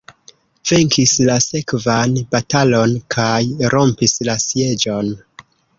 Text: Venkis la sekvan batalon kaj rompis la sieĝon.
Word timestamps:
Venkis 0.69 1.13
la 1.27 1.35
sekvan 1.47 2.17
batalon 2.33 2.99
kaj 3.19 3.39
rompis 3.77 4.21
la 4.31 4.41
sieĝon. 4.51 5.19